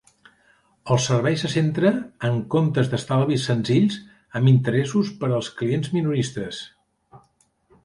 [0.93, 1.91] El servei se centra
[2.29, 3.99] en comptes d'estalvi senzills
[4.41, 6.65] amb interessos per als clients minoristes.